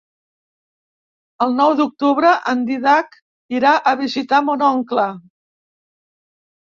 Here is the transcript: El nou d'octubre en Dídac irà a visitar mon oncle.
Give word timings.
El 1.45 1.53
nou 1.59 1.75
d'octubre 1.81 2.31
en 2.53 2.65
Dídac 2.71 3.13
irà 3.59 3.77
a 3.93 3.97
visitar 4.03 4.43
mon 4.49 4.65
oncle. 4.73 5.07